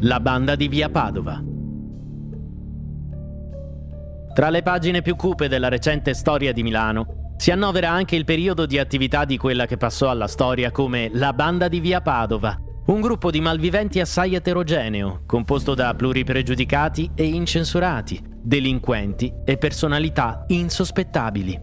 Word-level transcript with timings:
La 0.00 0.20
banda 0.20 0.56
di 0.56 0.68
Via 0.68 0.90
Padova. 0.90 1.42
Tra 4.34 4.50
le 4.50 4.60
pagine 4.60 5.00
più 5.00 5.16
cupe 5.16 5.48
della 5.48 5.70
recente 5.70 6.12
storia 6.12 6.52
di 6.52 6.62
Milano 6.62 7.34
si 7.38 7.50
annovera 7.50 7.88
anche 7.88 8.14
il 8.14 8.26
periodo 8.26 8.66
di 8.66 8.78
attività 8.78 9.24
di 9.24 9.38
quella 9.38 9.64
che 9.64 9.78
passò 9.78 10.10
alla 10.10 10.26
storia 10.26 10.70
come 10.70 11.08
la 11.14 11.32
banda 11.32 11.68
di 11.68 11.80
Via 11.80 12.02
Padova, 12.02 12.60
un 12.88 13.00
gruppo 13.00 13.30
di 13.30 13.40
malviventi 13.40 13.98
assai 13.98 14.34
eterogeneo, 14.34 15.22
composto 15.24 15.72
da 15.72 15.94
pluripregiudicati 15.94 17.12
e 17.14 17.24
incensurati, 17.24 18.22
delinquenti 18.42 19.32
e 19.46 19.56
personalità 19.56 20.44
insospettabili. 20.48 21.58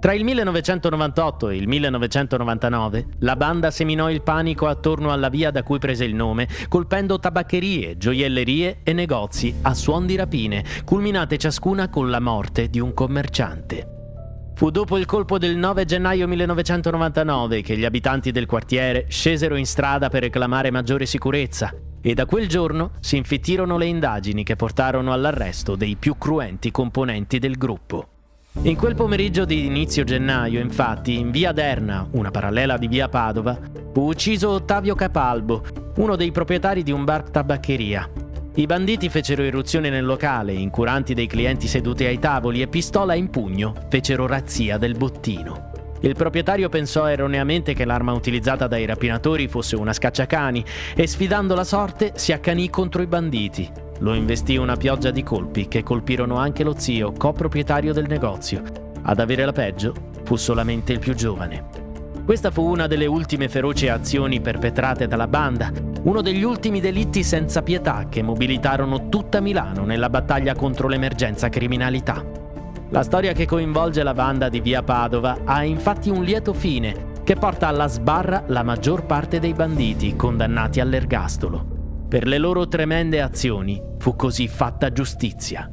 Tra 0.00 0.14
il 0.14 0.24
1998 0.24 1.50
e 1.50 1.56
il 1.56 1.68
1999 1.68 3.06
la 3.18 3.36
banda 3.36 3.70
seminò 3.70 4.10
il 4.10 4.22
panico 4.22 4.66
attorno 4.66 5.12
alla 5.12 5.28
via 5.28 5.50
da 5.50 5.62
cui 5.62 5.78
prese 5.78 6.06
il 6.06 6.14
nome, 6.14 6.48
colpendo 6.68 7.18
tabaccherie, 7.18 7.98
gioiellerie 7.98 8.78
e 8.82 8.94
negozi 8.94 9.56
a 9.60 9.74
suon 9.74 10.06
di 10.06 10.16
rapine, 10.16 10.64
culminate 10.86 11.36
ciascuna 11.36 11.90
con 11.90 12.08
la 12.08 12.18
morte 12.18 12.70
di 12.70 12.80
un 12.80 12.94
commerciante. 12.94 14.52
Fu 14.54 14.70
dopo 14.70 14.96
il 14.96 15.04
colpo 15.04 15.36
del 15.36 15.58
9 15.58 15.84
gennaio 15.84 16.26
1999 16.26 17.60
che 17.60 17.76
gli 17.76 17.84
abitanti 17.84 18.30
del 18.30 18.46
quartiere 18.46 19.04
scesero 19.08 19.56
in 19.56 19.66
strada 19.66 20.08
per 20.08 20.22
reclamare 20.22 20.70
maggiore 20.70 21.04
sicurezza 21.04 21.74
e 22.00 22.14
da 22.14 22.24
quel 22.24 22.48
giorno 22.48 22.92
si 23.00 23.18
infittirono 23.18 23.76
le 23.76 23.84
indagini 23.84 24.44
che 24.44 24.56
portarono 24.56 25.12
all'arresto 25.12 25.76
dei 25.76 25.96
più 25.96 26.16
cruenti 26.16 26.70
componenti 26.70 27.38
del 27.38 27.58
gruppo. 27.58 28.09
In 28.62 28.76
quel 28.76 28.96
pomeriggio 28.96 29.44
di 29.44 29.64
inizio 29.64 30.02
gennaio, 30.02 30.60
infatti, 30.60 31.16
in 31.16 31.30
via 31.30 31.52
Derna, 31.52 32.06
una 32.10 32.32
parallela 32.32 32.76
di 32.76 32.88
via 32.88 33.08
Padova, 33.08 33.56
fu 33.92 34.08
ucciso 34.08 34.50
Ottavio 34.50 34.96
Capalbo, 34.96 35.64
uno 35.96 36.16
dei 36.16 36.32
proprietari 36.32 36.82
di 36.82 36.90
un 36.90 37.04
bar 37.04 37.30
tabaccheria. 37.30 38.10
I 38.56 38.66
banditi 38.66 39.08
fecero 39.08 39.44
irruzione 39.44 39.88
nel 39.88 40.04
locale, 40.04 40.52
incuranti 40.52 41.14
dei 41.14 41.28
clienti 41.28 41.68
seduti 41.68 42.04
ai 42.04 42.18
tavoli 42.18 42.60
e 42.60 42.66
pistola 42.66 43.14
in 43.14 43.30
pugno 43.30 43.72
fecero 43.88 44.26
razzia 44.26 44.78
del 44.78 44.96
bottino. 44.96 45.70
Il 46.00 46.16
proprietario 46.16 46.68
pensò 46.68 47.06
erroneamente 47.06 47.72
che 47.72 47.84
l'arma 47.84 48.12
utilizzata 48.12 48.66
dai 48.66 48.84
rapinatori 48.84 49.46
fosse 49.46 49.76
una 49.76 49.92
scacciacani 49.92 50.64
e 50.96 51.06
sfidando 51.06 51.54
la 51.54 51.64
sorte 51.64 52.12
si 52.16 52.32
accanì 52.32 52.68
contro 52.68 53.00
i 53.00 53.06
banditi. 53.06 53.89
Lo 54.00 54.14
investì 54.14 54.56
una 54.56 54.76
pioggia 54.76 55.10
di 55.10 55.22
colpi 55.22 55.68
che 55.68 55.82
colpirono 55.82 56.36
anche 56.36 56.64
lo 56.64 56.74
zio, 56.78 57.12
coproprietario 57.12 57.92
del 57.92 58.06
negozio. 58.08 58.62
Ad 59.02 59.20
avere 59.20 59.44
la 59.44 59.52
peggio 59.52 59.92
fu 60.24 60.36
solamente 60.36 60.92
il 60.92 60.98
più 60.98 61.14
giovane. 61.14 61.66
Questa 62.24 62.50
fu 62.50 62.62
una 62.62 62.86
delle 62.86 63.04
ultime 63.04 63.50
feroci 63.50 63.88
azioni 63.88 64.40
perpetrate 64.40 65.06
dalla 65.06 65.26
banda, 65.26 65.70
uno 66.02 66.22
degli 66.22 66.42
ultimi 66.42 66.80
delitti 66.80 67.22
senza 67.22 67.62
pietà 67.62 68.06
che 68.08 68.22
mobilitarono 68.22 69.10
tutta 69.10 69.40
Milano 69.40 69.84
nella 69.84 70.08
battaglia 70.08 70.54
contro 70.54 70.88
l'emergenza 70.88 71.50
criminalità. 71.50 72.24
La 72.88 73.02
storia 73.02 73.32
che 73.32 73.44
coinvolge 73.44 74.02
la 74.02 74.14
banda 74.14 74.48
di 74.48 74.60
Via 74.60 74.82
Padova 74.82 75.40
ha 75.44 75.62
infatti 75.62 76.08
un 76.08 76.22
lieto 76.24 76.54
fine 76.54 77.08
che 77.22 77.34
porta 77.34 77.68
alla 77.68 77.86
sbarra 77.86 78.44
la 78.46 78.62
maggior 78.62 79.04
parte 79.04 79.40
dei 79.40 79.52
banditi 79.52 80.16
condannati 80.16 80.80
all'ergastolo. 80.80 81.69
Per 82.10 82.26
le 82.26 82.38
loro 82.38 82.66
tremende 82.66 83.20
azioni 83.22 83.80
fu 83.98 84.16
così 84.16 84.48
fatta 84.48 84.90
giustizia. 84.90 85.70